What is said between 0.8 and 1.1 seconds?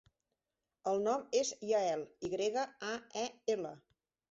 El